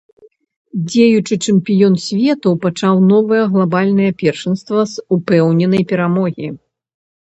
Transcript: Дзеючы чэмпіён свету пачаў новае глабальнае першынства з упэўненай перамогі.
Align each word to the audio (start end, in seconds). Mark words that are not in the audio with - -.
Дзеючы 0.85 1.33
чэмпіён 1.47 1.93
свету 2.05 2.49
пачаў 2.65 2.95
новае 3.11 3.41
глабальнае 3.57 4.11
першынства 4.23 4.81
з 4.95 5.07
упэўненай 5.19 5.83
перамогі. 5.93 6.47